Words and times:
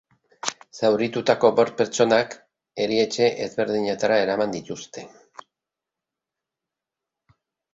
Zauritutako 0.77 1.51
bost 1.59 1.75
pertsonak 1.81 2.33
erietxe 2.85 3.27
ezberdinetara 3.45 4.17
eraman 4.25 4.57
dituzte. 4.57 5.05